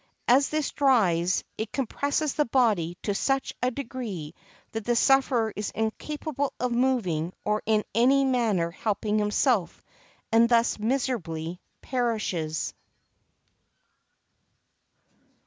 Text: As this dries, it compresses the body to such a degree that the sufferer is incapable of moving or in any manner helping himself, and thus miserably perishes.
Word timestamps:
As 0.27 0.49
this 0.49 0.71
dries, 0.71 1.43
it 1.59 1.71
compresses 1.71 2.33
the 2.33 2.45
body 2.45 2.97
to 3.03 3.13
such 3.13 3.53
a 3.61 3.69
degree 3.69 4.33
that 4.71 4.83
the 4.83 4.95
sufferer 4.95 5.53
is 5.55 5.69
incapable 5.75 6.53
of 6.59 6.71
moving 6.71 7.33
or 7.45 7.61
in 7.67 7.83
any 7.93 8.25
manner 8.25 8.71
helping 8.71 9.19
himself, 9.19 9.83
and 10.31 10.49
thus 10.49 10.79
miserably 10.79 11.61
perishes. 11.83 12.73